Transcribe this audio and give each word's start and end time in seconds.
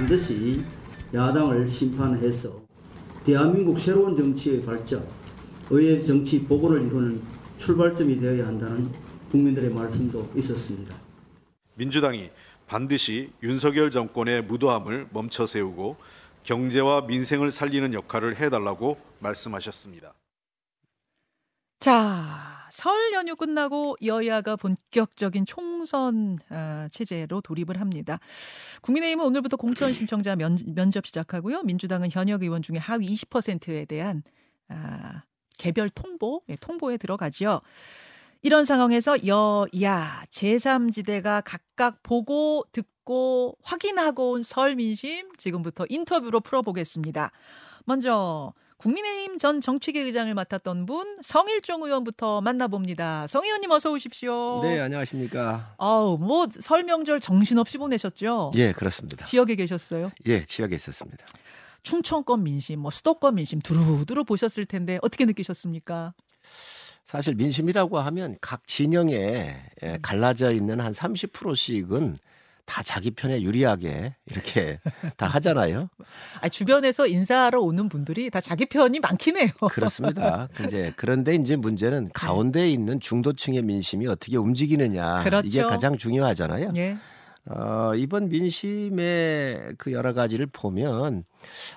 반드시 0.00 0.64
야당을 1.12 1.68
심판해서 1.68 2.62
대한민국 3.22 3.78
새로운 3.78 4.16
정치의 4.16 4.62
발전, 4.64 5.06
의회 5.68 6.02
정치 6.02 6.42
복원을 6.42 6.86
이루는 6.86 7.20
출발점이 7.58 8.18
되어야 8.18 8.46
한다는 8.46 8.90
국민들의 9.30 9.68
말씀도 9.68 10.30
있었습니다. 10.36 10.96
민주당이 11.74 12.30
반드시 12.66 13.30
윤석열 13.42 13.90
정권의 13.90 14.42
무도함을 14.44 15.08
멈춰 15.12 15.44
세우고 15.44 15.98
경제와 16.44 17.02
민생을 17.02 17.50
살리는 17.50 17.92
역할을 17.92 18.40
해달라고 18.40 18.96
말씀하셨습니다. 19.18 20.14
자, 21.80 22.66
설 22.70 23.12
연휴 23.14 23.36
끝나고 23.36 23.96
여야가 24.04 24.56
본격적인 24.56 25.46
총선 25.46 26.38
아, 26.50 26.88
체제로 26.90 27.40
돌입을 27.40 27.80
합니다. 27.80 28.18
국민의힘은 28.82 29.24
오늘부터 29.24 29.56
공천 29.56 29.92
신청자 29.94 30.36
면, 30.36 30.58
면접 30.74 31.06
시작하고요. 31.06 31.62
민주당은 31.62 32.10
현역 32.10 32.42
의원 32.42 32.60
중에 32.62 32.76
하위 32.76 33.08
20%에 33.14 33.86
대한 33.86 34.22
아, 34.68 35.22
개별 35.58 35.88
통보, 35.88 36.42
예, 36.50 36.56
통보에 36.56 36.98
들어가지요. 36.98 37.60
이런 38.42 38.64
상황에서 38.66 39.26
여야 39.26 40.24
제3지대가 40.30 41.42
각각 41.44 42.02
보고 42.02 42.64
듣고 42.72 43.56
확인하고 43.62 44.32
온 44.32 44.42
설 44.42 44.76
민심 44.76 45.34
지금부터 45.36 45.86
인터뷰로 45.88 46.40
풀어보겠습니다. 46.40 47.30
먼저 47.86 48.52
국민의힘 48.80 49.36
전 49.36 49.60
정치계 49.60 50.00
의장을 50.00 50.32
맡았던 50.32 50.86
분 50.86 51.16
성일종 51.22 51.82
의원부터 51.82 52.40
만나봅니다. 52.40 53.26
성 53.26 53.44
의원님 53.44 53.70
어서 53.70 53.90
오십시오. 53.92 54.58
네, 54.62 54.80
안녕하십니까. 54.80 55.74
아우 55.76 56.16
뭐 56.18 56.46
설 56.60 56.84
명절 56.84 57.20
정신없이 57.20 57.76
보내셨죠? 57.76 58.52
예, 58.54 58.72
그렇습니다. 58.72 59.24
지역에 59.24 59.54
계셨어요? 59.56 60.10
예, 60.26 60.44
지역에 60.46 60.74
있었습니다. 60.76 61.24
충청권 61.82 62.42
민심, 62.42 62.80
뭐 62.80 62.90
수도권 62.90 63.34
민심 63.34 63.60
두루두루 63.60 64.24
보셨을 64.24 64.64
텐데 64.64 64.98
어떻게 65.02 65.26
느끼셨습니까? 65.26 66.14
사실 67.06 67.34
민심이라고 67.34 67.98
하면 67.98 68.36
각 68.40 68.66
진영에 68.66 69.12
예, 69.82 69.86
음. 69.86 69.98
갈라져 70.00 70.52
있는 70.52 70.80
한 70.80 70.92
30%씩은 70.92 72.18
다 72.70 72.84
자기 72.84 73.10
편에 73.10 73.42
유리하게 73.42 74.14
이렇게 74.26 74.78
다 75.16 75.26
하잖아요. 75.26 75.88
아, 76.40 76.48
주변에서 76.48 77.08
인사하러 77.08 77.60
오는 77.60 77.88
분들이 77.88 78.30
다 78.30 78.40
자기 78.40 78.64
편이 78.64 79.00
많긴 79.00 79.38
해요. 79.38 79.48
그렇습니다. 79.72 80.48
이제 80.64 80.92
그런데 80.94 81.34
이제 81.34 81.56
문제는 81.56 82.10
가운데 82.14 82.70
있는 82.70 83.00
중도층의 83.00 83.62
민심이 83.62 84.06
어떻게 84.06 84.36
움직이느냐 84.36 85.24
그렇죠. 85.24 85.48
이게 85.48 85.62
가장 85.64 85.96
중요하잖아요. 85.96 86.70
예. 86.76 86.96
어, 87.46 87.92
이번 87.96 88.28
민심의 88.28 89.72
그 89.76 89.90
여러 89.90 90.12
가지를 90.12 90.46
보면 90.46 91.24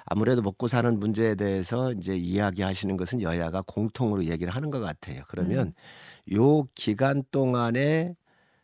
아무래도 0.05 0.43
먹고 0.43 0.67
사는 0.67 0.99
문제에 0.99 1.33
대해서 1.33 1.91
이제 1.93 2.15
이야기하시는 2.15 2.95
것은 2.97 3.23
여야가 3.23 3.63
공통으로 3.65 4.25
얘기를 4.25 4.53
하는 4.53 4.69
것 4.69 4.79
같아요. 4.79 5.23
그러면 5.27 5.73
요 6.31 6.67
기간 6.75 7.23
동안에 7.31 8.13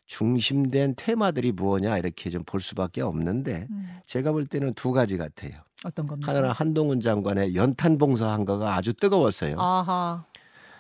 중심된 0.09 0.95
테마들이 0.97 1.52
무엇냐 1.52 1.97
이렇게 1.99 2.29
좀 2.31 2.43
볼 2.43 2.61
수밖에 2.61 3.02
없는데 3.02 3.67
음, 3.69 3.89
제가 4.05 4.31
볼 4.31 4.47
때는 4.47 4.73
두 4.73 4.91
가지 4.91 5.17
같아요. 5.17 5.52
어떤 5.85 6.07
겁니까? 6.07 6.31
하나는 6.31 6.49
한동훈 6.49 6.99
장관의 6.99 7.53
연탄 7.55 7.97
봉사한 7.99 8.43
거가 8.43 8.75
아주 8.75 8.91
뜨거웠어요. 8.93 9.55
아하. 9.59 10.25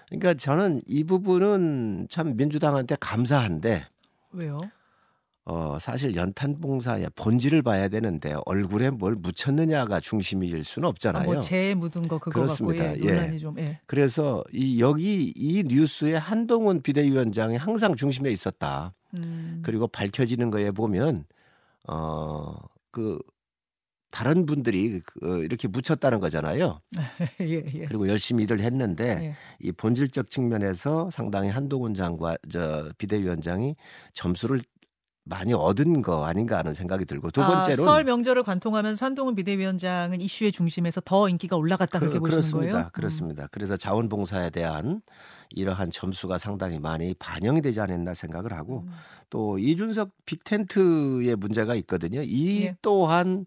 그러니까 0.07 0.33
저는 0.33 0.81
이 0.87 1.03
부분은 1.03 2.07
참 2.09 2.35
민주당한테 2.35 2.95
감사한데 2.99 3.85
왜요? 4.31 4.59
어, 5.45 5.77
사실 5.79 6.15
연탄 6.15 6.59
봉사의 6.59 7.09
본질을 7.15 7.61
봐야 7.61 7.87
되는데 7.87 8.35
얼굴에 8.45 8.89
뭘 8.89 9.15
묻혔느냐가 9.15 9.99
중심일 9.99 10.63
수는 10.63 10.87
아, 10.87 10.89
없잖아요. 10.89 11.25
뭐재 11.25 11.75
묻은 11.75 12.07
거 12.07 12.17
그거 12.17 12.31
그렇습니다. 12.31 12.83
갖고 12.85 12.99
예, 12.99 13.03
예. 13.05 13.11
논란이 13.13 13.39
좀 13.39 13.59
예. 13.59 13.79
그래서 13.85 14.43
이 14.53 14.81
여기 14.81 15.31
이 15.35 15.63
뉴스에 15.67 16.15
한동훈 16.15 16.81
비대위원장이 16.81 17.57
항상 17.57 17.95
중심에 17.95 18.31
있었다. 18.31 18.93
음. 19.13 19.61
그리고 19.63 19.87
밝혀지는 19.87 20.51
거에 20.51 20.71
보면 20.71 21.25
어그 21.87 23.19
다른 24.11 24.45
분들이 24.45 25.01
그 25.01 25.43
이렇게 25.43 25.67
묻혔다는 25.67 26.19
거잖아요. 26.19 26.81
예, 27.41 27.63
예. 27.75 27.85
그리고 27.85 28.07
열심히 28.07 28.43
일을 28.43 28.61
했는데 28.61 29.03
예. 29.21 29.35
이 29.59 29.71
본질적 29.71 30.29
측면에서 30.29 31.11
상당히 31.11 31.49
한동훈 31.49 31.93
장관 31.93 32.37
저 32.49 32.91
비대위원장이 32.97 33.75
점수를 34.13 34.61
많이 35.23 35.53
얻은 35.53 36.01
거 36.01 36.25
아닌가 36.25 36.57
하는 36.57 36.73
생각이 36.73 37.05
들고 37.05 37.31
두 37.31 37.41
아, 37.41 37.47
번째로는 37.47 37.83
설 37.83 38.03
명절을 38.03 38.43
관통하면서 38.43 39.05
한동훈 39.05 39.35
비대위원장은 39.35 40.21
이슈의 40.21 40.51
중심에서 40.51 41.01
더 41.01 41.29
인기가 41.29 41.55
올라갔다 41.55 41.99
그렇게 41.99 42.15
그, 42.15 42.21
보시는 42.21 42.31
그렇습니다. 42.41 42.71
거예요? 42.71 42.85
음. 42.85 42.89
그렇습니다. 42.93 43.47
그래서 43.51 43.77
자원봉사에 43.77 44.49
대한 44.49 45.01
이러한 45.51 45.91
점수가 45.91 46.37
상당히 46.37 46.79
많이 46.79 47.13
반영이 47.13 47.61
되지 47.61 47.79
않았나 47.81 48.13
생각을 48.13 48.53
하고 48.53 48.83
음. 48.87 48.91
또 49.29 49.59
이준석 49.59 50.11
빅텐트의 50.25 51.35
문제가 51.35 51.75
있거든요. 51.75 52.21
이 52.23 52.63
예. 52.63 52.75
또한 52.81 53.45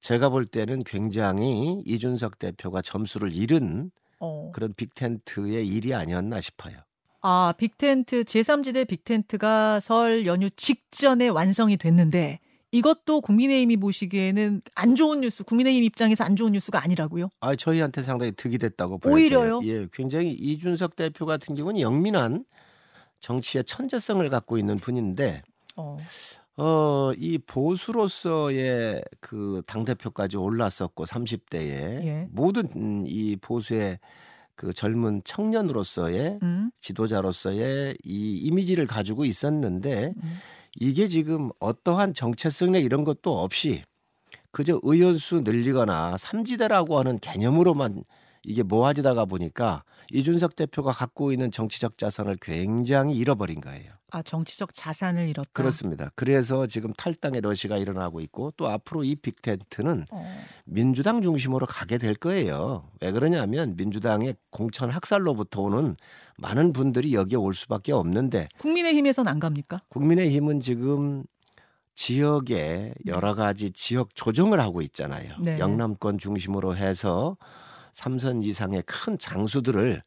제가 0.00 0.28
볼 0.28 0.46
때는 0.46 0.84
굉장히 0.84 1.82
이준석 1.86 2.38
대표가 2.38 2.82
점수를 2.82 3.32
잃은 3.32 3.90
어. 4.20 4.50
그런 4.52 4.74
빅텐트의 4.74 5.66
일이 5.66 5.94
아니었나 5.94 6.40
싶어요. 6.40 6.78
아, 7.26 7.54
빅텐트 7.56 8.24
제3지대 8.24 8.86
빅텐트가 8.86 9.80
설 9.80 10.26
연휴 10.26 10.50
직전에 10.50 11.28
완성이 11.28 11.78
됐는데 11.78 12.38
이것도 12.70 13.22
국민의힘이 13.22 13.78
보시기에는 13.78 14.60
안 14.74 14.94
좋은 14.94 15.22
뉴스, 15.22 15.42
국민의힘 15.42 15.84
입장에서 15.84 16.22
안 16.22 16.36
좋은 16.36 16.52
뉴스가 16.52 16.82
아니라고요? 16.84 17.30
아, 17.40 17.56
저희한테 17.56 18.02
상당히 18.02 18.32
득이 18.32 18.58
됐다고 18.58 18.98
보여져요. 18.98 19.56
오히려요? 19.56 19.60
예, 19.64 19.88
굉장히 19.90 20.32
이준석 20.32 20.96
대표 20.96 21.24
같은 21.24 21.56
경우는 21.56 21.80
영민한 21.80 22.44
정치의 23.20 23.64
천재성을 23.64 24.28
갖고 24.28 24.58
있는 24.58 24.76
분인데 24.76 25.40
어. 25.76 25.96
어, 26.58 27.12
이 27.16 27.38
보수로서의 27.38 29.02
그 29.20 29.62
당대표까지 29.66 30.36
올랐었고 30.36 31.06
30대에 31.06 32.04
예. 32.04 32.28
모든 32.30 32.68
음, 32.76 33.04
이 33.06 33.36
보수의 33.36 33.98
그 34.56 34.72
젊은 34.72 35.22
청년으로서의 35.24 36.38
음. 36.42 36.70
지도자로서의 36.80 37.96
이 38.04 38.36
이미지를 38.38 38.86
가지고 38.86 39.24
있었는데 39.24 40.14
음. 40.16 40.36
이게 40.76 41.08
지금 41.08 41.50
어떠한 41.60 42.14
정체성이나 42.14 42.78
이런 42.78 43.04
것도 43.04 43.38
없이 43.38 43.82
그저 44.50 44.80
의원수 44.82 45.40
늘리거나 45.40 46.16
삼지대라고 46.18 46.98
하는 46.98 47.18
개념으로만 47.18 48.04
이게 48.44 48.62
모아지다가 48.62 49.24
보니까 49.24 49.84
이준석 50.12 50.54
대표가 50.54 50.92
갖고 50.92 51.32
있는 51.32 51.50
정치적 51.50 51.98
자산을 51.98 52.36
굉장히 52.40 53.16
잃어버린 53.16 53.60
거예요. 53.60 53.92
아, 54.14 54.22
정치적 54.22 54.72
자산을 54.72 55.28
잃었다. 55.28 55.50
그렇습니다. 55.52 56.08
그래서 56.14 56.66
지금 56.66 56.92
탈당의 56.92 57.40
러시가 57.40 57.78
일어나고 57.78 58.20
있고 58.20 58.52
또 58.56 58.68
앞으로 58.68 59.02
이 59.02 59.16
빅텐트는 59.16 60.06
어. 60.08 60.44
민주당 60.64 61.20
중심으로 61.20 61.66
가게 61.66 61.98
될 61.98 62.14
거예요. 62.14 62.88
왜 63.00 63.10
그러냐면 63.10 63.74
민주당의 63.76 64.36
공천 64.50 64.90
학살로부터 64.90 65.62
오는 65.62 65.96
많은 66.38 66.72
분들이 66.72 67.12
여기에 67.12 67.38
올 67.38 67.54
수밖에 67.54 67.90
없는데 67.90 68.46
국민의힘에선 68.58 69.26
안 69.26 69.40
갑니까? 69.40 69.82
국민의힘은 69.88 70.60
지금 70.60 71.24
지역에 71.96 72.94
여러 73.06 73.34
가지 73.34 73.72
지역 73.72 74.14
조정을 74.14 74.60
하고 74.60 74.80
있잖아요. 74.82 75.34
네. 75.40 75.58
영남권 75.58 76.18
중심으로 76.18 76.76
해서 76.76 77.36
삼선 77.94 78.44
이상의 78.44 78.84
큰 78.86 79.18
장수들을 79.18 80.02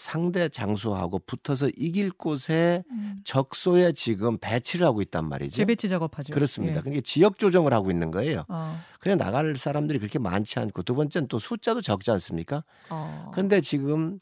상대 0.00 0.48
장수하고 0.48 1.18
붙어서 1.20 1.68
이길 1.76 2.10
곳에 2.10 2.82
음. 2.90 3.20
적소에 3.24 3.92
지금 3.92 4.38
배치를 4.38 4.86
하고 4.86 5.02
있단 5.02 5.28
말이죠. 5.28 5.54
재배치 5.54 5.90
작업하죠. 5.90 6.32
그렇습니다. 6.32 6.76
예. 6.78 6.80
그러니까 6.80 7.02
지역 7.04 7.38
조정을 7.38 7.74
하고 7.74 7.90
있는 7.90 8.10
거예요. 8.10 8.44
어. 8.48 8.80
그냥 8.98 9.18
나갈 9.18 9.56
사람들이 9.56 9.98
그렇게 9.98 10.18
많지 10.18 10.58
않고 10.58 10.82
두 10.84 10.94
번째는 10.94 11.28
또 11.28 11.38
숫자도 11.38 11.82
적지 11.82 12.10
않습니까? 12.12 12.64
어. 12.88 13.30
그런데 13.32 13.60
지금 13.60 14.20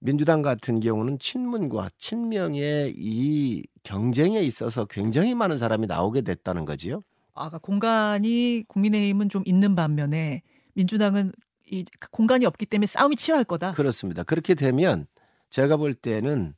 민주당 0.00 0.42
같은 0.42 0.80
경우는 0.80 1.20
친문과 1.20 1.90
친명의 1.98 2.92
이 2.96 3.62
경쟁에 3.84 4.40
있어서 4.40 4.86
굉장히 4.86 5.36
많은 5.36 5.56
사람이 5.56 5.86
나오게 5.86 6.22
됐다는 6.22 6.64
거지요. 6.64 7.04
아까 7.34 7.58
공간이 7.58 8.64
국민의힘은 8.66 9.28
좀 9.28 9.44
있는 9.46 9.76
반면에 9.76 10.42
민주당은 10.74 11.32
이 11.70 11.84
공간이 12.10 12.44
없기 12.44 12.66
때문에 12.66 12.86
싸움이 12.86 13.14
치열할 13.14 13.44
거다. 13.44 13.72
그렇습니다. 13.72 14.24
그렇게 14.24 14.54
되면 14.54 15.06
제가 15.52 15.76
볼 15.76 15.94
때는 15.94 16.54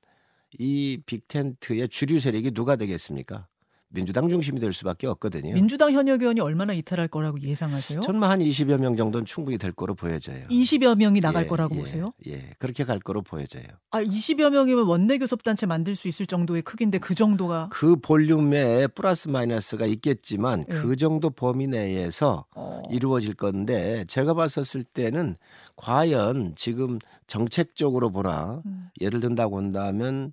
이 0.56 1.02
빅텐트의 1.05 1.88
주류 1.88 2.20
세력이 2.20 2.52
누가 2.52 2.76
되겠습니까? 2.76 3.49
민주당 3.94 4.29
중심이 4.29 4.58
될 4.61 4.73
수밖에 4.73 5.06
없거든요. 5.06 5.55
민주당 5.55 5.93
현역 5.93 6.20
의원이 6.20 6.41
얼마나 6.41 6.73
이탈할 6.73 7.08
거라고 7.08 7.41
예상하세요? 7.41 8.00
전만 8.00 8.31
한 8.31 8.41
20여 8.41 8.79
명 8.79 8.96
정도는 8.96 9.25
충분히 9.25 9.56
될 9.56 9.73
거로 9.73 9.94
보여져요. 9.94 10.46
20여 10.49 10.96
명이 10.96 11.20
나갈 11.20 11.44
예, 11.44 11.46
거라고 11.46 11.76
예, 11.76 11.81
보세요? 11.81 12.12
예, 12.26 12.50
그렇게 12.58 12.85
갈 12.85 12.99
거로 12.99 13.23
보여져요. 13.23 13.64
아, 13.93 14.02
20여 14.02 14.50
명이면 14.50 14.87
원내 14.87 15.19
교섭단체 15.19 15.67
만들 15.67 15.94
수 15.94 16.08
있을 16.08 16.26
정도의 16.26 16.62
크기인데 16.62 16.99
그 16.99 17.14
정도가 17.14 17.69
그 17.70 17.96
볼륨에 17.96 18.88
플러스 18.88 19.29
마이너스가 19.29 19.87
있겠지만 19.87 20.64
예. 20.69 20.75
그 20.75 20.97
정도 20.97 21.31
범위 21.31 21.69
내에서 21.69 22.44
어, 22.55 22.82
이루어질 22.90 23.35
건데 23.35 24.05
제가 24.08 24.35
봤었을 24.35 24.82
때는 24.82 25.37
과연 25.76 26.55
지금 26.56 26.99
정책적으로 27.26 28.11
보나 28.11 28.61
음, 28.67 28.88
예를 29.00 29.20
든다고 29.20 29.58
한다면 29.58 30.32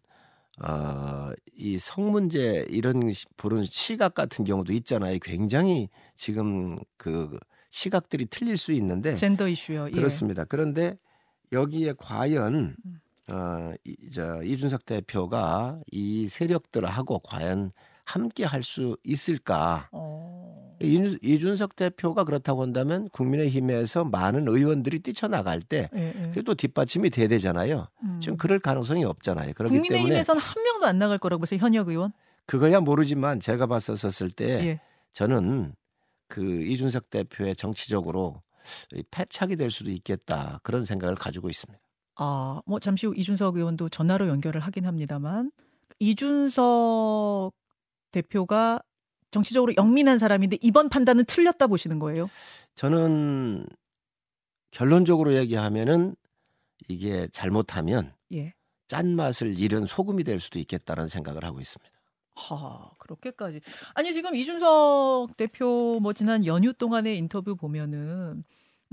어, 0.60 1.32
이 1.56 1.78
성 1.80 2.12
문제 2.12 2.66
이런 2.70 3.12
시- 3.12 3.26
보는 3.38 3.64
시각 3.64 4.14
같은 4.14 4.46
경우도 4.46 4.74
있잖아요. 4.74 5.18
굉장히 5.22 5.90
지금 6.16 6.78
그 6.98 7.38
시각들이 7.70 8.26
틀릴 8.26 8.58
수 8.58 8.72
있는데 8.74 9.16
젠더 9.16 9.48
이슈요. 9.48 9.84
예. 9.88 9.90
네. 9.90 9.92
그렇습니다. 9.92 10.44
그런데 10.46 10.98
여기에 11.52 11.94
과연 11.98 12.76
음. 12.86 13.00
어, 13.30 13.74
이, 13.86 13.96
저, 14.12 14.42
이준석 14.44 14.86
대표가 14.86 15.80
이 15.92 16.28
세력들하고 16.28 17.20
과연 17.20 17.72
함께 18.04 18.44
할 18.44 18.62
수 18.64 18.98
있을까? 19.04 19.88
어, 19.92 20.21
이준, 20.82 21.20
이준석 21.22 21.76
대표가 21.76 22.24
그렇다고 22.24 22.62
한다면 22.62 23.10
국민의힘에서 23.10 24.06
많은 24.06 24.48
의원들이 24.48 25.00
뛰쳐나갈 25.00 25.62
때 25.62 25.90
예, 25.96 26.14
예. 26.16 26.28
그게 26.28 26.42
또 26.42 26.56
뒷받침이 26.56 27.10
돼야 27.10 27.28
되잖아요. 27.28 27.88
음. 28.04 28.20
지금 28.22 28.38
그럴 28.38 28.60
가능성이 28.60 29.06
없잖아요. 29.06 29.54
그렇기 29.54 29.74
국민의힘에서는 29.74 30.42
한 30.42 30.64
명도 30.64 30.86
안 30.86 31.00
나갈 31.00 31.18
거라고 31.18 31.42
보세요. 31.42 31.60
현역 31.60 31.90
의원. 31.90 32.12
그거야 32.46 32.80
모르지만 32.80 33.40
제가 33.40 33.68
봤었을 33.68 34.30
때 34.30 34.46
예. 34.46 34.82
저는 35.14 35.74
그 36.28 36.42
이준석 36.42 37.10
대표의 37.10 37.56
정치적으로 37.56 38.42
이 38.94 39.04
패착이 39.12 39.56
될 39.56 39.72
수도 39.72 39.92
있겠다 39.92 40.60
그런 40.64 40.86
생각을 40.86 41.16
가지고 41.16 41.50
있습니다. 41.50 41.80
아, 42.16 42.62
뭐 42.66 42.80
잠시 42.80 43.06
후 43.06 43.16
이준석 43.16 43.58
의원도 43.58 43.90
전화로 43.90 44.28
연결을 44.28 44.62
하긴 44.62 44.86
합니다만 44.86 45.52
이준석 46.00 47.54
대표가 48.12 48.82
정치적으로 49.32 49.74
영민한 49.78 50.18
사람인데 50.18 50.58
이번 50.62 50.90
판단은 50.90 51.26
틀렸다 51.26 51.68
보시는 51.68 52.00
거예요? 52.00 52.30
저는 52.76 53.66
결론적으로 54.72 55.36
얘기하면은 55.36 56.16
이게 56.88 57.28
잘못하면 57.32 58.14
예. 58.34 58.54
짠 58.88 59.16
맛을 59.16 59.58
잃은 59.58 59.86
소금이 59.86 60.24
될 60.24 60.40
수도 60.40 60.60
있겠다는 60.60 61.08
생각을 61.08 61.44
하고 61.46 61.60
있습니다. 61.62 61.92
하, 62.36 62.90
그렇게까지. 62.98 63.60
아니, 63.94 64.14
지금 64.14 64.36
이준석 64.36 65.36
대표 65.38 66.00
뭐 66.02 66.14
지난 66.14 66.46
연휴 66.46 66.74
동안의 66.74 67.18
인터뷰 67.18 67.56
보면은 67.56 68.44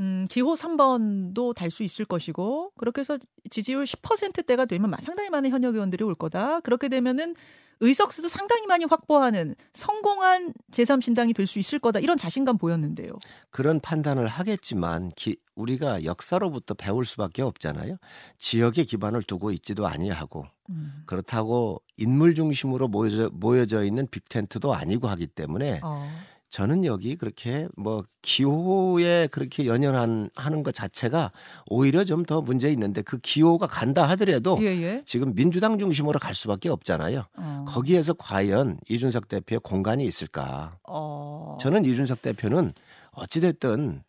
음, 0.00 0.26
기호 0.30 0.54
3번도 0.54 1.54
달 1.54 1.70
수 1.70 1.82
있을 1.82 2.04
것이고 2.04 2.72
그렇게 2.76 3.00
해서 3.00 3.18
지지율 3.50 3.84
10%대가 3.84 4.64
되면 4.66 4.92
상당히 5.00 5.30
많은 5.30 5.50
현역 5.50 5.74
의원들이 5.74 6.04
올 6.04 6.14
거다. 6.14 6.60
그렇게 6.60 6.88
되면은 6.88 7.34
의석수도 7.80 8.28
상당히 8.28 8.66
많이 8.66 8.84
확보하는 8.84 9.54
성공한 9.72 10.52
제3신당이 10.72 11.34
될 11.34 11.46
수 11.46 11.58
있을 11.58 11.78
거다. 11.78 12.00
이런 12.00 12.16
자신감 12.18 12.58
보였는데요. 12.58 13.12
그런 13.50 13.80
판단을 13.80 14.26
하겠지만 14.26 15.10
기- 15.16 15.38
우리가 15.54 16.04
역사로부터 16.04 16.74
배울 16.74 17.04
수밖에 17.06 17.42
없잖아요. 17.42 17.96
지역에 18.38 18.84
기반을 18.84 19.22
두고 19.22 19.50
있지도 19.52 19.86
아니하고 19.86 20.44
음. 20.70 21.02
그렇다고 21.06 21.80
인물 21.96 22.34
중심으로 22.34 22.88
모여져, 22.88 23.30
모여져 23.32 23.84
있는 23.84 24.06
빅텐트도 24.10 24.74
아니고 24.74 25.08
하기 25.08 25.26
때문에 25.28 25.80
어. 25.82 26.08
저는 26.50 26.84
여기 26.84 27.16
그렇게 27.16 27.68
뭐 27.76 28.04
기호에 28.22 29.26
그렇게 29.26 29.66
연연한 29.66 30.30
하는 30.34 30.62
것 30.62 30.74
자체가 30.74 31.30
오히려 31.66 32.04
좀 32.04 32.24
더 32.24 32.42
문제 32.42 32.70
있는데 32.72 33.00
그 33.02 33.18
기호가 33.18 33.66
간다 33.66 34.06
하더라도 34.10 34.58
예, 34.60 34.66
예. 34.66 35.02
지금 35.06 35.34
민주당 35.34 35.78
중심으로 35.78 36.18
갈 36.18 36.34
수밖에 36.34 36.68
없잖아요. 36.68 37.24
어. 37.36 37.64
거기에서 37.66 38.12
과연 38.14 38.78
이준석 38.88 39.28
대표의 39.28 39.60
공간이 39.60 40.04
있을까? 40.04 40.78
어. 40.86 41.56
저는 41.60 41.84
이준석 41.84 42.20
대표는 42.22 42.72
어찌됐든 43.12 44.02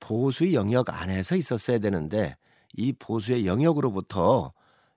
보수의 0.00 0.54
영역 0.54 0.90
안에서 0.90 1.36
있었어야 1.36 1.78
되는데 1.78 2.36
이 2.76 2.92
보수의 2.92 3.46
영역으로부터 3.46 4.52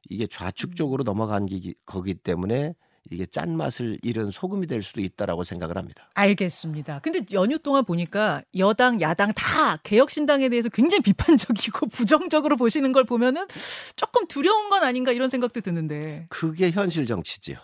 이게 0.09 0.25
좌측 0.25 0.75
쪽으로 0.75 1.03
넘어간 1.03 1.45
기, 1.45 1.75
거기 1.85 2.13
때문에 2.13 2.74
이게 3.12 3.25
짠맛을 3.25 4.00
잃은 4.01 4.31
소금이 4.31 4.68
될 4.68 4.83
수도 4.83 5.01
있다라고 5.01 5.44
생각을 5.44 5.77
합니다. 5.77 6.09
알겠습니다. 6.13 7.00
근데 7.00 7.21
연휴 7.33 7.57
동안 7.59 7.86
보니까 7.86 8.42
여당, 8.57 9.01
야당 9.01 9.33
다 9.33 9.77
개혁신당에 9.77 10.50
대해서 10.50 10.69
굉장히 10.69 11.01
비판적이고 11.01 11.88
부정적으로 11.92 12.57
보시는 12.57 12.92
걸 12.92 13.04
보면은 13.04 13.48
조금 13.95 14.27
두려운 14.27 14.69
건 14.69 14.83
아닌가 14.83 15.12
이런 15.12 15.30
생각도 15.30 15.62
드는데. 15.62 16.27
그게 16.30 16.71
현실 16.71 17.06
정치지요. 17.06 17.57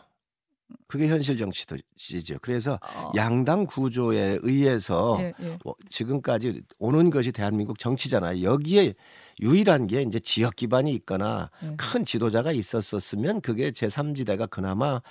그게 0.87 1.07
현실 1.07 1.37
정치지죠. 1.37 2.37
그래서 2.41 2.79
어, 2.95 3.11
양당 3.15 3.65
구조에 3.65 4.39
의해서 4.41 5.17
예, 5.19 5.33
예. 5.41 5.57
어, 5.65 5.73
지금까지 5.89 6.61
오는 6.77 7.09
것이 7.09 7.31
대한민국 7.31 7.79
정치잖아요. 7.79 8.43
여기에 8.43 8.93
유일한 9.41 9.87
게 9.87 10.01
이제 10.03 10.19
지역 10.19 10.55
기반이 10.55 10.93
있거나 10.93 11.49
예. 11.63 11.75
큰 11.77 12.05
지도자가 12.05 12.51
있었었으면 12.51 13.41
그게 13.41 13.71
제3지대가 13.71 14.49
그나마 14.49 15.01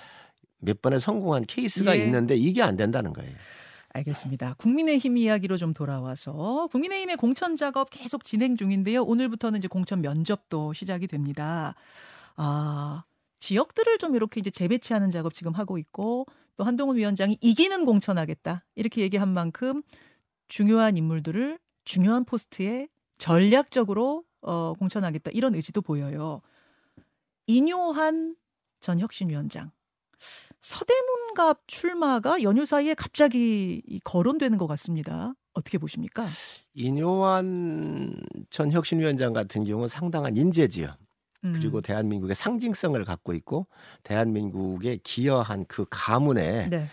몇 0.63 0.81
번에 0.81 0.99
성공한 0.99 1.45
케이스가 1.45 1.97
예. 1.97 2.03
있는데 2.03 2.35
이게 2.35 2.61
안 2.61 2.75
된다는 2.75 3.13
거예요. 3.13 3.33
알겠습니다. 3.89 4.55
국민의힘 4.57 5.17
이야기로 5.17 5.57
좀 5.57 5.73
돌아와서 5.73 6.67
국민의힘의 6.71 7.17
공천 7.17 7.55
작업 7.55 7.89
계속 7.91 8.23
진행 8.23 8.57
중인데요. 8.57 9.03
오늘부터는 9.03 9.59
이제 9.59 9.67
공천 9.67 10.01
면접도 10.01 10.73
시작이 10.73 11.07
됩니다. 11.07 11.75
아, 12.35 13.03
지역들을 13.39 13.99
좀 13.99 14.15
이렇게 14.15 14.39
이제 14.39 14.49
재배치하는 14.49 15.11
작업 15.11 15.33
지금 15.33 15.53
하고 15.53 15.77
있고 15.77 16.25
또 16.57 16.63
한동훈 16.63 16.97
위원장이 16.97 17.37
이기는 17.41 17.85
공천하겠다. 17.85 18.63
이렇게 18.75 19.01
얘기한 19.01 19.29
만큼 19.29 19.83
중요한 20.47 20.97
인물들을 20.97 21.59
중요한 21.85 22.25
포스트에 22.25 22.87
전략적으로 23.17 24.23
어, 24.41 24.73
공천하겠다. 24.79 25.31
이런 25.33 25.55
의지도 25.55 25.81
보여요. 25.81 26.41
인요한 27.47 28.35
전 28.79 28.99
혁신위원장. 28.99 29.71
서대문갑 30.61 31.67
출마가 31.67 32.41
연휴 32.43 32.65
사이에 32.65 32.93
갑자기 32.93 33.81
이 33.85 33.99
거론되는 34.03 34.57
것 34.57 34.67
같습니다. 34.67 35.33
어떻게 35.53 35.77
보십니까? 35.77 36.25
인요한 36.73 38.15
전 38.49 38.71
혁신위원장 38.71 39.33
같은 39.33 39.63
경우는 39.65 39.89
상당한 39.89 40.35
인재지요. 40.37 40.95
음. 41.43 41.53
그리고 41.53 41.81
대한민국의 41.81 42.35
상징성을 42.35 43.03
갖고 43.05 43.33
있고 43.33 43.67
대한민국에 44.03 44.99
기여한 45.03 45.65
그 45.67 45.85
가문에 45.89 46.69
네. 46.69 46.87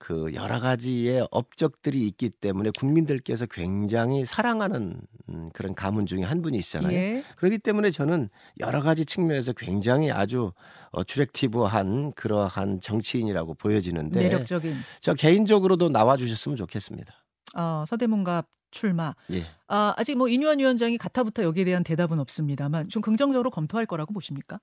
그 0.00 0.32
여러 0.32 0.60
가지의 0.60 1.28
업적들이 1.30 2.06
있기 2.08 2.30
때문에 2.30 2.70
국민들께서 2.70 3.44
굉장히 3.44 4.24
사랑하는 4.24 4.98
음, 5.28 5.50
그런 5.52 5.74
가문 5.74 6.06
중에 6.06 6.22
한 6.22 6.40
분이시잖아요. 6.40 6.92
예. 6.92 7.22
그렇기 7.36 7.58
때문에 7.58 7.90
저는 7.90 8.30
여러 8.60 8.80
가지 8.80 9.04
측면에서 9.04 9.52
굉장히 9.52 10.10
아주 10.10 10.52
어, 10.90 11.04
트랙티브한 11.04 12.12
그러한 12.12 12.80
정치인이라고 12.80 13.54
보여지는데 13.54 14.20
매력적인 14.20 14.74
저 15.00 15.12
개인적으로도 15.12 15.90
나와 15.90 16.16
주셨으면 16.16 16.56
좋겠습니다. 16.56 17.12
어, 17.54 17.84
서대문갑 17.86 18.48
출마. 18.70 19.14
예. 19.32 19.44
아, 19.68 19.92
아직 19.98 20.16
뭐 20.16 20.28
인유한 20.28 20.58
위원장이 20.60 20.96
가타부터 20.96 21.42
여기에 21.42 21.64
대한 21.64 21.84
대답은 21.84 22.18
없습니다만 22.20 22.88
좀 22.88 23.02
긍정적으로 23.02 23.50
검토할 23.50 23.84
거라고 23.84 24.14
보십니까? 24.14 24.60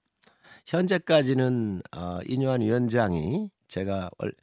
현재까지는 0.68 1.82
어, 1.96 2.20
인요한 2.28 2.62
위원장이 2.62 3.50
제가 3.68 4.10
월, 4.20 4.34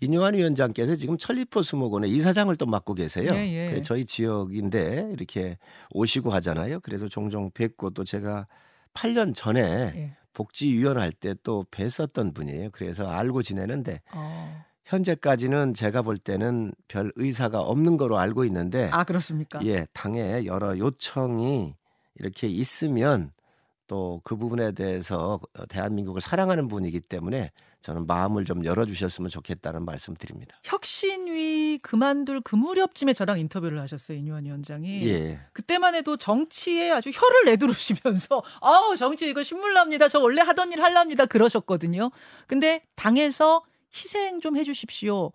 인요한 0.00 0.34
위원장께서 0.34 0.96
지금 0.96 1.18
천리포 1.18 1.62
수목원의 1.62 2.10
이사장을 2.10 2.54
또 2.56 2.66
맡고 2.66 2.94
계세요. 2.94 3.28
예, 3.32 3.74
예. 3.76 3.82
저희 3.82 4.04
지역인데 4.04 5.10
이렇게 5.12 5.58
오시고 5.90 6.30
하잖아요. 6.32 6.80
그래서 6.80 7.08
종종 7.08 7.50
뵙고 7.52 7.90
또 7.90 8.04
제가 8.04 8.46
8년 8.94 9.34
전에 9.34 9.60
예. 9.60 10.16
복지위원 10.32 10.96
할 10.98 11.12
때 11.12 11.34
또 11.44 11.64
뵀었던 11.70 12.34
분이에요. 12.34 12.70
그래서 12.72 13.08
알고 13.08 13.42
지내는데 13.42 14.00
어. 14.12 14.64
현재까지는 14.84 15.74
제가 15.74 16.02
볼 16.02 16.18
때는 16.18 16.72
별 16.88 17.12
의사가 17.16 17.60
없는 17.60 17.96
거로 17.96 18.18
알고 18.18 18.44
있는데 18.46 18.88
아, 18.92 19.04
그렇습니까? 19.04 19.60
예, 19.64 19.86
당에 19.92 20.44
여러 20.44 20.76
요청이 20.76 21.74
이렇게 22.16 22.48
있으면 22.48 23.30
또 23.86 24.20
그 24.24 24.36
부분에 24.36 24.72
대해서 24.72 25.38
어, 25.58 25.66
대한민국을 25.66 26.20
사랑하는 26.20 26.68
분이기 26.68 27.00
때문에 27.00 27.50
저는 27.82 28.06
마음을 28.06 28.46
좀 28.46 28.64
열어주셨으면 28.64 29.28
좋겠다는 29.28 29.84
말씀 29.84 30.14
드립니다. 30.14 30.56
혁신위 30.64 31.80
그만둘 31.82 32.40
그 32.42 32.56
무렵쯤에 32.56 33.12
저랑 33.12 33.38
인터뷰를 33.40 33.78
하셨어요. 33.80 34.16
인유한 34.16 34.46
위원장이. 34.46 35.06
예, 35.08 35.38
그때만 35.52 35.94
해도 35.94 36.16
정치에 36.16 36.90
아주 36.92 37.10
혀를 37.12 37.44
내두르시면서 37.44 38.42
아우 38.62 38.96
정치 38.96 39.28
이거 39.28 39.42
신물납니다. 39.42 40.08
저 40.08 40.18
원래 40.20 40.40
하던 40.40 40.72
일 40.72 40.82
할랍니다. 40.82 41.26
그러셨거든요. 41.26 42.10
근데 42.46 42.82
당에서 42.94 43.62
희생 43.94 44.40
좀 44.40 44.56
해주십시오. 44.56 45.30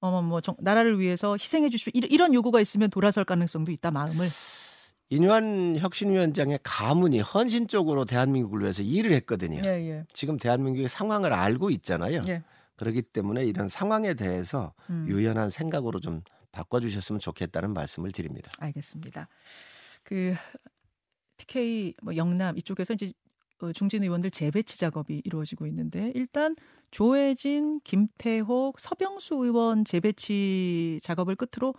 어머 0.00 0.22
뭐 0.22 0.40
정- 0.40 0.56
나라를 0.60 0.98
위해서 0.98 1.34
희생해 1.36 1.68
주십시오. 1.68 1.92
이런 2.08 2.32
요구가 2.32 2.60
있으면 2.60 2.88
돌아설 2.88 3.24
가능성도 3.24 3.70
있다 3.70 3.90
마음을. 3.90 4.28
인유한 5.12 5.76
혁신위원장의 5.78 6.60
가문이 6.62 7.20
헌신적으로 7.20 8.06
대한민국을 8.06 8.62
위해서 8.62 8.82
일을 8.82 9.12
했거든요. 9.12 9.60
예. 9.66 10.06
지금 10.14 10.38
대한민국의 10.38 10.88
상황을 10.88 11.34
알고 11.34 11.68
있잖아요. 11.68 12.22
예. 12.28 12.42
그렇기 12.76 13.02
때문에 13.02 13.44
이런 13.44 13.68
상황에 13.68 14.14
대해서 14.14 14.72
음. 14.88 15.04
유연한 15.06 15.50
생각으로 15.50 16.00
좀 16.00 16.22
바꿔주셨으면 16.50 17.20
좋겠다는 17.20 17.74
말씀을 17.74 18.10
드립니다. 18.10 18.50
알겠습니다. 18.58 19.28
그 20.02 20.34
TK 21.36 21.94
뭐 22.02 22.16
영남 22.16 22.56
이쪽에서 22.56 22.94
이제 22.94 23.12
어, 23.60 23.70
중진 23.70 24.02
의원들 24.02 24.30
재배치 24.30 24.78
작업이 24.78 25.20
이루어지고 25.26 25.66
있는데 25.66 26.10
일단 26.14 26.56
조혜진, 26.90 27.80
김태호, 27.84 28.72
서병수 28.78 29.34
의원 29.34 29.84
재배치 29.84 31.00
작업을 31.02 31.36
끝으로 31.36 31.74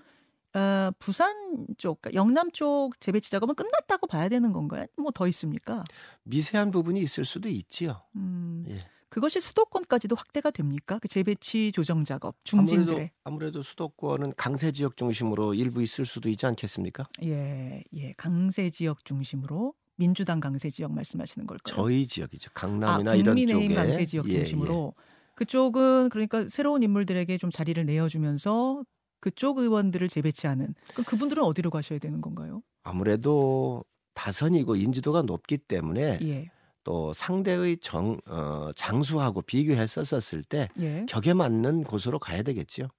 어, 0.55 0.91
부산 0.99 1.33
쪽, 1.77 2.01
그러니까 2.01 2.17
영남 2.19 2.51
쪽 2.51 2.99
재배치 2.99 3.31
작업은 3.31 3.55
끝났다고 3.55 4.07
봐야 4.07 4.29
되는 4.29 4.51
건가요? 4.53 4.85
뭐 4.97 5.11
더 5.11 5.27
있습니까? 5.27 5.83
미세한 6.23 6.71
부분이 6.71 6.99
있을 7.01 7.25
수도 7.25 7.49
있지요. 7.49 8.01
음, 8.15 8.63
예. 8.67 8.85
그것이 9.09 9.39
수도권까지도 9.41 10.15
확대가 10.15 10.49
됩니까? 10.49 10.97
그 10.99 11.07
재배치 11.07 11.71
조정 11.71 12.03
작업 12.03 12.35
중진들의 12.43 12.93
아무래도, 12.95 13.13
아무래도 13.23 13.61
수도권은 13.61 14.33
강세 14.35 14.71
지역 14.71 14.97
중심으로 14.97 15.53
일부 15.53 15.83
있을 15.83 16.05
수도 16.05 16.29
있지 16.29 16.45
않겠습니까? 16.47 17.07
예, 17.23 17.83
예, 17.93 18.13
강세 18.17 18.71
지역 18.71 19.05
중심으로 19.05 19.75
민주당 19.97 20.39
강세 20.39 20.71
지역 20.71 20.91
말씀하시는 20.93 21.45
걸까요? 21.45 21.75
저희 21.75 22.07
지역이죠. 22.07 22.49
강남이나 22.55 23.11
아, 23.11 23.15
이런 23.15 23.35
국민의힘 23.35 23.69
쪽에 23.69 23.75
강세 23.75 24.05
지역 24.05 24.27
예, 24.29 24.33
예. 24.33 24.37
중심으로 24.37 24.95
그쪽은 25.35 26.09
그러니까 26.09 26.47
새로운 26.49 26.81
인물들에게 26.81 27.37
좀 27.37 27.51
자리를 27.51 27.83
내어주면서 27.85 28.83
그쪽 29.23 29.59
의원들을 29.59 30.09
재배치하는 30.09 30.75
그 30.93 31.01
그분들은 31.03 31.41
어디로 31.41 31.69
가셔야 31.69 31.97
되는 31.97 32.19
건가요? 32.19 32.61
아무래도 32.83 33.85
다선이고 34.15 34.75
인지도가 34.75 35.21
높기 35.21 35.57
때문에 35.57 36.19
예, 36.23 36.51
또 36.83 37.13
상대의 37.13 37.77
정, 37.77 38.17
어, 38.25 38.71
장수하고 38.75 39.41
비교했었을 39.43 40.43
때 40.43 40.67
예. 40.81 41.05
격에 41.07 41.33
맞는 41.33 41.85
곳으로 41.85 42.19
가야 42.19 42.41
되겠죠. 42.41 42.89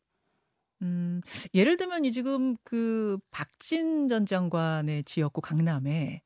음, 0.81 1.21
예를 1.52 1.76
들면 1.76 2.07
이 2.07 2.11
지금 2.11 2.57
그 2.64 3.19
박진 3.31 4.09
전 4.09 4.25
장관의 4.25 5.04
지역구 5.04 5.43
강남에 5.43 6.23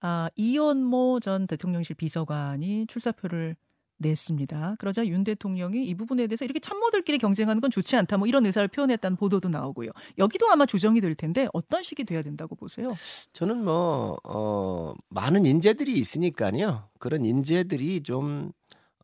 아, 0.00 0.28
이원모 0.36 1.20
전 1.20 1.46
대통령실 1.46 1.96
비서관이 1.96 2.88
출사표를 2.88 3.56
냈습니다. 3.98 4.76
그러자 4.78 5.06
윤 5.06 5.24
대통령이 5.24 5.84
이 5.84 5.94
부분에 5.94 6.26
대해서 6.26 6.44
이렇게 6.44 6.60
참모들끼리 6.60 7.18
경쟁하는 7.18 7.60
건 7.60 7.70
좋지 7.70 7.96
않다. 7.96 8.18
뭐 8.18 8.26
이런 8.26 8.44
의사를 8.46 8.66
표현했다는 8.68 9.16
보도도 9.16 9.48
나오고요. 9.48 9.90
여기도 10.18 10.50
아마 10.50 10.66
조정이 10.66 11.00
될 11.00 11.14
텐데 11.14 11.48
어떤 11.52 11.82
식이 11.82 12.04
돼야 12.04 12.22
된다고 12.22 12.54
보세요? 12.54 12.86
저는 13.32 13.64
뭐 13.64 14.18
어, 14.24 14.94
많은 15.08 15.46
인재들이 15.46 15.94
있으니까요. 15.94 16.88
그런 16.98 17.24
인재들이 17.24 18.02
좀 18.02 18.52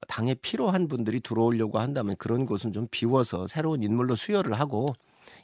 당에 0.09 0.35
필요한 0.35 0.89
분들이 0.89 1.21
들어오려고 1.21 1.79
한다면 1.79 2.17
그런 2.19 2.47
곳은 2.47 2.73
좀 2.73 2.89
비워서 2.91 3.47
새로운 3.47 3.83
인물로 3.83 4.17
수혈을 4.17 4.55
하고 4.55 4.87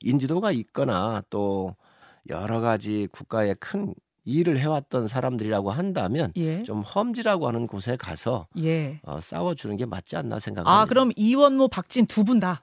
인지도가 0.00 0.50
있거나 0.52 1.22
또 1.30 1.76
여러 2.28 2.60
가지 2.60 3.06
국가에 3.12 3.54
큰 3.54 3.94
일을 4.26 4.58
해왔던 4.58 5.08
사람들이라고 5.08 5.70
한다면 5.70 6.32
예. 6.36 6.62
좀 6.64 6.82
험지라고 6.82 7.46
하는 7.48 7.66
곳에 7.66 7.96
가서 7.96 8.48
예. 8.58 9.00
어, 9.04 9.20
싸워주는 9.20 9.74
게 9.76 9.86
맞지 9.86 10.16
않나 10.16 10.38
생각합니다. 10.40 10.82
아, 10.82 10.84
그럼 10.84 11.12
이원모, 11.16 11.68
박진 11.68 12.06
두 12.06 12.24
분 12.24 12.40
다. 12.40 12.62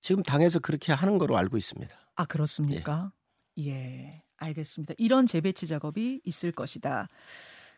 지금 0.00 0.22
당에서 0.22 0.58
그렇게 0.60 0.92
하는 0.92 1.18
거로 1.18 1.36
알고 1.36 1.56
있습니다. 1.56 1.92
아, 2.16 2.24
그렇습니까? 2.24 3.12
예. 3.58 4.22
알겠습니다. 4.38 4.94
이런 4.98 5.26
재배치 5.26 5.66
작업이 5.66 6.20
있을 6.24 6.52
것이다. 6.52 7.08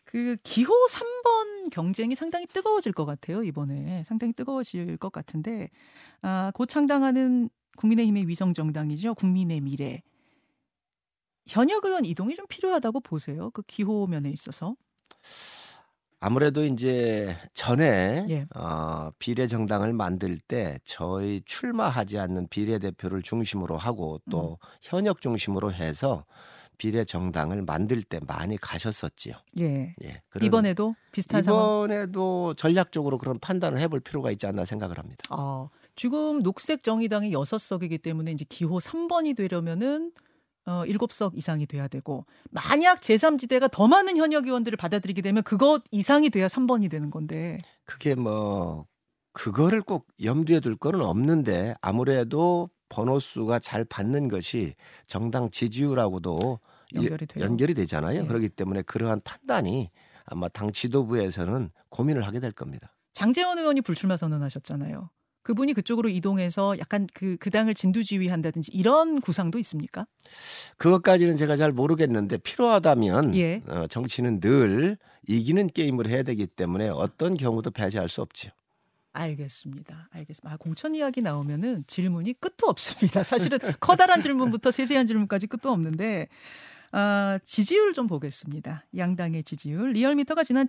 그 0.03 0.37
기호 0.43 0.71
3번 0.89 1.71
경쟁이 1.71 2.15
상당히 2.15 2.45
뜨거워질 2.45 2.91
것 2.93 3.05
같아요, 3.05 3.43
이번에. 3.43 4.03
상당히 4.03 4.33
뜨거워질 4.33 4.97
것 4.97 5.11
같은데 5.11 5.69
아, 6.21 6.51
곧 6.53 6.67
창당하는 6.67 7.49
국민의힘의 7.77 8.27
위성 8.27 8.53
정당이죠. 8.53 9.15
국민의 9.15 9.61
미래. 9.61 10.01
현역 11.47 11.85
의원 11.85 12.05
이동이 12.05 12.35
좀 12.35 12.45
필요하다고 12.47 13.01
보세요. 13.01 13.51
그 13.51 13.61
기호 13.63 14.07
면에 14.07 14.29
있어서. 14.29 14.75
아무래도 16.19 16.63
이제 16.63 17.35
전에 17.53 18.25
예. 18.29 18.47
어, 18.55 19.11
비례 19.19 19.45
정당을 19.47 19.93
만들 19.93 20.39
때 20.39 20.79
저희 20.83 21.41
출마하지 21.45 22.17
않는 22.17 22.47
비례 22.49 22.79
대표를 22.79 23.21
중심으로 23.21 23.77
하고 23.77 24.19
또 24.31 24.57
현역 24.81 25.21
중심으로 25.21 25.71
해서 25.71 26.25
비례 26.77 27.05
정당을 27.05 27.61
만들 27.61 28.01
때 28.01 28.19
많이 28.25 28.57
가셨었지요. 28.57 29.35
예. 29.59 29.93
예. 30.03 30.21
이번에도 30.41 30.95
비슷한 31.11 31.43
상황. 31.43 31.63
이번에도 31.63 32.53
전략적으로 32.55 33.17
그런 33.17 33.39
판단을 33.39 33.79
해볼 33.79 33.99
필요가 33.99 34.31
있지 34.31 34.47
않나 34.47 34.65
생각을 34.65 34.97
합니다. 34.97 35.23
아, 35.29 35.69
지금 35.95 36.41
녹색 36.41 36.83
정의당이 36.83 37.31
6석이기 37.31 38.01
때문에 38.01 38.31
이제 38.31 38.45
기호 38.49 38.79
3번이 38.79 39.37
되려면은 39.37 40.11
어, 40.65 40.83
7석 40.85 41.37
이상이 41.37 41.65
돼야 41.67 41.87
되고 41.87 42.25
만약 42.49 42.99
제3지대가 43.01 43.69
더 43.71 43.87
많은 43.87 44.17
현역 44.17 44.47
의원들을 44.47 44.77
받아들이게 44.77 45.21
되면 45.21 45.43
그것 45.43 45.83
이상이 45.91 46.29
돼야 46.29 46.47
3번이 46.47 46.89
되는 46.89 47.11
건데. 47.11 47.57
그게 47.85 48.15
뭐 48.15 48.85
그거를 49.33 49.81
꼭 49.81 50.07
염두에 50.23 50.59
둘 50.61 50.75
거는 50.75 51.01
없는데 51.01 51.75
아무래도 51.81 52.69
번호 52.89 53.19
수가 53.19 53.59
잘 53.59 53.83
받는 53.85 54.27
것이 54.27 54.75
정당 55.07 55.49
지지율하고도 55.51 56.59
일- 56.91 57.03
연결이 57.03 57.25
돼요. 57.25 57.43
연결이 57.43 57.73
되잖아요. 57.73 58.21
예. 58.21 58.25
그렇기 58.27 58.49
때문에 58.49 58.81
그러한 58.83 59.21
판단이 59.23 59.91
아마 60.25 60.47
당 60.49 60.71
지도부에서는 60.71 61.69
고민을 61.89 62.25
하게 62.25 62.39
될 62.39 62.51
겁니다. 62.51 62.95
장재원 63.13 63.57
의원이 63.59 63.81
불출마 63.81 64.17
선언하셨잖아요. 64.17 65.09
그분이 65.45 65.73
그쪽으로 65.73 66.09
이동해서 66.09 66.77
약간 66.79 67.07
그, 67.13 67.37
그 67.39 67.51
당을 67.51 67.75
진두지휘한다든지 67.75 68.71
이런 68.73 69.21
구상도 69.21 69.59
있습니까? 69.59 70.07
그것까지는 70.77 71.37
제가 71.37 71.55
잘 71.55 71.71
모르겠는데 71.71 72.39
필요하다면 72.39 73.35
예. 73.35 73.61
어, 73.67 73.85
정치는 73.85 74.39
늘 74.39 74.97
이기는 75.27 75.67
게임을 75.67 76.09
해야 76.09 76.23
되기 76.23 76.47
때문에 76.47 76.89
어떤 76.89 77.37
경우도 77.37 77.69
배제할 77.69 78.09
수 78.09 78.23
없지요. 78.23 78.51
알겠습니다. 79.13 80.09
알겠습니다. 80.11 80.51
아, 80.51 80.57
공천 80.57 80.95
이야기 80.95 81.21
나오면은 81.21 81.83
질문이 81.85 82.33
끝도 82.39 82.65
없습니다. 82.65 83.23
사실은 83.23 83.59
커다란 83.79 84.21
질문부터 84.21 84.71
세세한 84.71 85.05
질문까지 85.05 85.45
끝도 85.45 85.71
없는데 85.71 86.27
아, 86.91 87.37
지지율 87.45 87.93
좀 87.93 88.07
보겠습니다. 88.07 88.85
양당의 88.97 89.43
지지율. 89.43 89.91
리얼미터가 89.91 90.43
지난 90.43 90.65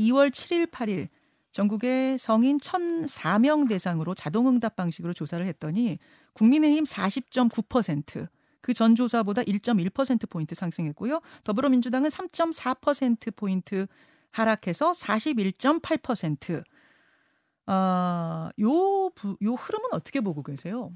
2월 0.00 0.30
7일, 0.30 0.68
8일 0.68 1.10
전국의 1.56 2.18
성인 2.18 2.58
1,004명 2.58 3.66
대상으로 3.66 4.14
자동응답 4.14 4.76
방식으로 4.76 5.14
조사를 5.14 5.44
했더니 5.46 5.98
국민의힘 6.34 6.84
40.9%, 6.84 8.28
그 8.60 8.74
전 8.74 8.94
조사보다 8.94 9.42
1.1% 9.42 10.28
포인트 10.28 10.54
상승했고요. 10.54 11.22
더불어민주당은 11.44 12.10
3.4% 12.10 13.34
포인트 13.34 13.86
하락해서 14.32 14.92
41.8%. 14.92 16.62
아, 17.64 18.50
요, 18.60 19.10
부, 19.14 19.38
요 19.42 19.54
흐름은 19.54 19.88
어떻게 19.92 20.20
보고 20.20 20.42
계세요? 20.42 20.92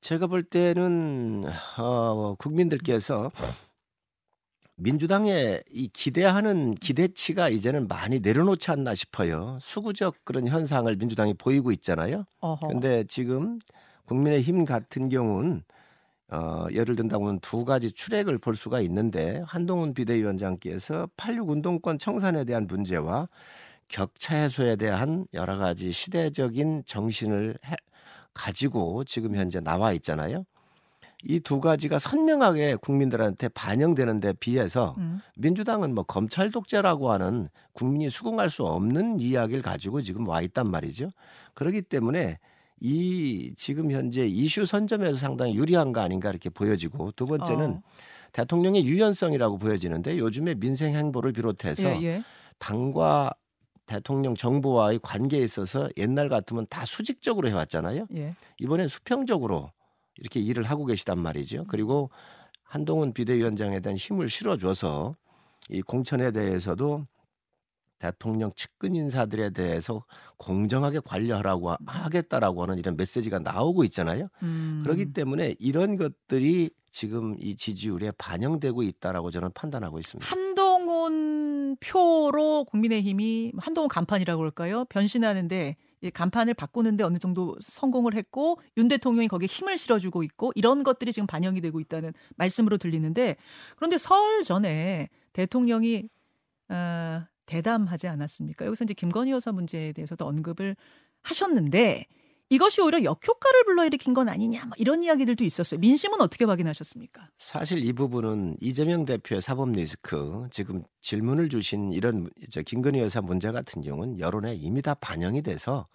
제가 0.00 0.28
볼 0.28 0.44
때는 0.44 1.44
어, 1.78 2.36
국민들께서 2.38 3.32
민주당의 4.76 5.62
이 5.70 5.88
기대하는 5.88 6.74
기대치가 6.74 7.48
이제는 7.48 7.86
많이 7.88 8.20
내려놓지 8.20 8.70
않나 8.70 8.94
싶어요. 8.94 9.58
수구적 9.60 10.16
그런 10.24 10.46
현상을 10.48 10.94
민주당이 10.96 11.34
보이고 11.34 11.70
있잖아요. 11.72 12.24
근데 12.68 13.04
지금 13.04 13.58
국민의힘 14.06 14.64
같은 14.64 15.08
경우는 15.08 15.62
어, 16.32 16.66
예를 16.72 16.96
든다면 16.96 17.38
두 17.40 17.64
가지 17.64 17.92
출액을 17.92 18.38
볼 18.38 18.56
수가 18.56 18.80
있는데 18.80 19.42
한동훈 19.46 19.94
비대위원장께서 19.94 21.08
86 21.16 21.50
운동권 21.50 21.98
청산에 21.98 22.44
대한 22.44 22.66
문제와 22.66 23.28
격차 23.88 24.36
해소에 24.36 24.76
대한 24.76 25.26
여러 25.34 25.56
가지 25.58 25.92
시대적인 25.92 26.82
정신을 26.86 27.58
해- 27.66 27.76
가지고 28.32 29.04
지금 29.04 29.36
현재 29.36 29.60
나와 29.60 29.92
있잖아요. 29.92 30.44
이 31.26 31.40
두 31.40 31.60
가지가 31.60 31.98
선명하게 31.98 32.76
국민들한테 32.76 33.48
반영되는 33.48 34.20
데 34.20 34.32
비해서 34.34 34.94
음. 34.98 35.20
민주당은 35.36 35.94
뭐 35.94 36.04
검찰 36.04 36.50
독재라고 36.50 37.10
하는 37.10 37.48
국민이 37.72 38.10
수긍할 38.10 38.50
수 38.50 38.64
없는 38.64 39.20
이야기를 39.20 39.62
가지고 39.62 40.02
지금 40.02 40.28
와 40.28 40.42
있단 40.42 40.70
말이죠. 40.70 41.10
그렇기 41.54 41.82
때문에 41.82 42.38
이 42.80 43.54
지금 43.56 43.90
현재 43.90 44.26
이슈 44.26 44.66
선점에서 44.66 45.16
상당히 45.16 45.54
유리한 45.56 45.92
거 45.92 46.00
아닌가 46.00 46.28
이렇게 46.28 46.50
보여지고 46.50 47.12
두 47.12 47.24
번째는 47.26 47.70
어. 47.70 47.82
대통령의 48.32 48.84
유연성이라고 48.84 49.58
보여지는데 49.58 50.18
요즘에 50.18 50.54
민생 50.54 50.94
행보를 50.94 51.32
비롯해서 51.32 52.02
예, 52.02 52.02
예. 52.02 52.24
당과 52.58 53.32
대통령 53.86 54.34
정부와의 54.34 54.98
관계에 55.02 55.42
있어서 55.42 55.88
옛날 55.96 56.28
같으면 56.28 56.66
다 56.68 56.84
수직적으로 56.84 57.48
해왔잖아요. 57.48 58.06
예. 58.16 58.34
이번엔 58.58 58.88
수평적으로 58.88 59.70
이렇게 60.18 60.40
일을 60.40 60.64
하고 60.64 60.84
계시단 60.84 61.18
말이죠. 61.18 61.64
그리고 61.68 62.10
한동훈 62.62 63.12
비대위원장에 63.12 63.80
대한 63.80 63.96
힘을 63.96 64.28
실어줘서 64.28 65.16
이 65.70 65.82
공천에 65.82 66.30
대해서도 66.32 67.06
대통령 67.98 68.52
측근 68.54 68.94
인사들에 68.94 69.50
대해서 69.50 70.04
공정하게 70.36 71.00
관리하라고 71.04 71.70
하- 71.70 71.78
하겠다라고 71.86 72.62
하는 72.62 72.78
이런 72.78 72.96
메시지가 72.96 73.38
나오고 73.38 73.84
있잖아요. 73.84 74.28
음. 74.42 74.80
그렇기 74.84 75.12
때문에 75.12 75.54
이런 75.58 75.96
것들이 75.96 76.70
지금 76.90 77.36
이 77.40 77.56
지지율에 77.56 78.12
반영되고 78.18 78.82
있다라고 78.82 79.30
저는 79.30 79.50
판단하고 79.54 79.98
있습니다. 79.98 80.28
한동훈 80.28 81.76
표로 81.80 82.64
국민의힘이 82.64 83.52
한동훈 83.58 83.88
간판이라고 83.88 84.38
그럴까요? 84.38 84.84
변신하는데 84.86 85.76
이 85.93 85.93
간판을 86.10 86.54
바꾸는데 86.54 87.04
어느 87.04 87.18
정도 87.18 87.56
성공을 87.60 88.14
했고 88.14 88.58
윤 88.76 88.88
대통령이 88.88 89.28
거기에 89.28 89.46
힘을 89.46 89.78
실어주고 89.78 90.22
있고 90.22 90.52
이런 90.54 90.82
것들이 90.82 91.12
지금 91.12 91.26
반영이 91.26 91.60
되고 91.60 91.80
있다는 91.80 92.12
말씀으로 92.36 92.78
들리는데 92.78 93.36
그런데 93.76 93.98
설 93.98 94.42
전에 94.42 95.08
대통령이 95.32 96.08
아, 96.68 97.26
대담하지 97.46 98.08
않았습니까? 98.08 98.66
여기서 98.66 98.84
이제 98.84 98.94
김건희 98.94 99.30
여사 99.30 99.52
문제에 99.52 99.92
대해서도 99.92 100.26
언급을 100.26 100.76
하셨는데 101.22 102.06
이것이 102.50 102.80
오히려 102.82 103.02
역효과를 103.02 103.64
불러일으킨 103.64 104.14
건 104.14 104.28
아니냐 104.28 104.66
막 104.66 104.78
이런 104.78 105.02
이야기들도 105.02 105.44
있었어요. 105.44 105.80
민심은 105.80 106.20
어떻게 106.20 106.44
확인하셨습니까? 106.44 107.28
사실 107.38 107.84
이 107.84 107.92
부분은 107.92 108.56
이재명 108.60 109.04
대표의 109.04 109.40
사법 109.40 109.70
리스크 109.72 110.46
지금 110.50 110.82
질문을 111.00 111.48
주신 111.48 111.90
이런 111.92 112.28
저 112.50 112.62
김건희 112.62 113.00
여사 113.00 113.20
문제 113.20 113.50
같은 113.50 113.82
경우는 113.82 114.20
여론에 114.20 114.54
이미 114.54 114.82
다 114.82 114.94
반영이 114.94 115.42
돼서 115.42 115.86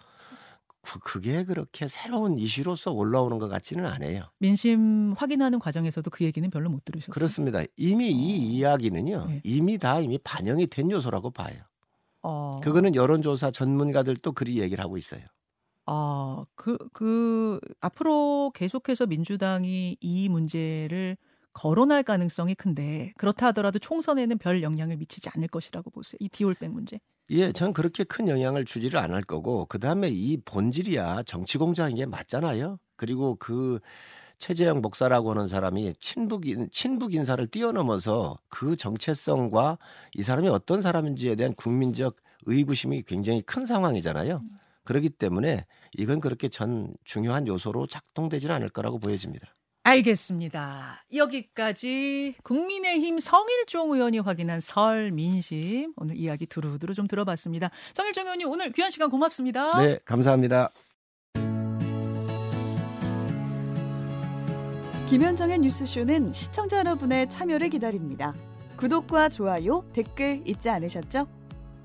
그- 0.81 0.99
그게 0.99 1.43
그렇게 1.45 1.87
새로운 1.87 2.37
이슈로서 2.39 2.91
올라오는 2.91 3.37
것 3.37 3.47
같지는 3.47 3.85
않아요. 3.85 4.23
민심 4.39 5.13
확인하는 5.17 5.59
과정에서도 5.59 6.09
그 6.09 6.23
얘기는 6.23 6.49
별로 6.49 6.69
못 6.69 6.83
들으셨어요. 6.83 7.13
그렇습니다. 7.13 7.61
이미 7.77 8.09
이 8.09 8.55
이야기는요. 8.57 9.25
네. 9.27 9.41
이미 9.43 9.77
다 9.77 9.99
이미 9.99 10.17
반영이 10.17 10.67
된 10.67 10.89
요소라고 10.89 11.29
봐요. 11.31 11.57
어, 12.23 12.59
그거는 12.61 12.95
여론조사 12.95 13.51
전문가들도 13.51 14.31
그리 14.31 14.59
얘기를 14.59 14.83
하고 14.83 14.97
있어요. 14.97 15.21
아, 15.91 16.45
그, 16.55 16.77
그, 16.93 17.59
앞으로 17.81 18.51
계속해서 18.53 19.07
민주당이 19.07 19.97
이 19.99 20.29
문제를 20.29 21.17
거론할 21.53 22.03
가능성이 22.03 22.53
큰데, 22.53 23.11
그렇다 23.17 23.47
하더라도 23.47 23.79
총선에는 23.79 24.37
별 24.37 24.61
영향을 24.61 24.97
미치지 24.97 25.29
않을 25.33 25.47
것이라고 25.47 25.89
보세요. 25.89 26.17
이 26.19 26.29
디올백 26.29 26.71
문제. 26.71 26.99
예, 27.31 27.51
전 27.51 27.73
그렇게 27.73 28.03
큰 28.03 28.27
영향을 28.27 28.65
주지를 28.65 28.99
않을 28.99 29.21
거고 29.23 29.65
그다음에 29.67 30.09
이 30.09 30.37
본질이야 30.43 31.23
정치 31.23 31.57
공작인 31.59 31.95
게 31.95 32.05
맞잖아요. 32.07 32.79
그리고 32.95 33.35
그 33.35 33.79
최재형 34.39 34.81
목사라고 34.81 35.31
하는 35.31 35.47
사람이 35.47 35.93
친북 35.99 36.47
인 36.47 36.69
친북 36.71 37.13
인사를 37.13 37.45
뛰어넘어서 37.47 38.39
그 38.49 38.75
정체성과 38.77 39.77
이 40.15 40.23
사람이 40.23 40.47
어떤 40.49 40.81
사람인지에 40.81 41.35
대한 41.35 41.53
국민적 41.55 42.17
의구심이 42.45 43.03
굉장히 43.03 43.41
큰 43.43 43.65
상황이잖아요. 43.67 44.43
그렇기 44.89 45.09
때문에 45.09 45.67
이건 45.93 46.19
그렇게 46.19 46.49
전 46.49 46.91
중요한 47.03 47.45
요소로 47.45 47.85
작동되지는 47.85 48.55
않을 48.55 48.69
거라고 48.69 48.97
보여집니다. 48.97 49.53
알겠습니다. 49.83 51.05
여기까지 51.13 52.33
국민의힘 52.41 53.19
성일종 53.19 53.91
의원이 53.91 54.17
확인한 54.17 54.59
설 54.59 55.11
민심. 55.11 55.93
오늘 55.95 56.17
이야기 56.17 56.47
두루두루 56.47 56.95
좀 56.95 57.07
들어봤습니다. 57.07 57.69
성일종 57.93 58.23
의원님 58.23 58.49
오늘 58.49 58.71
귀한 58.71 58.89
시간 58.89 59.11
고맙습니다. 59.11 59.77
네, 59.77 59.99
감사합니다. 60.05 60.71
김현정의 65.07 65.59
뉴스쇼는 65.59 66.33
시청자 66.33 66.79
여러분의 66.79 67.29
참여를 67.29 67.69
기다립니다. 67.69 68.33
구독과 68.77 69.29
좋아요, 69.29 69.85
댓글 69.93 70.41
잊지 70.47 70.67
않으셨죠? 70.67 71.38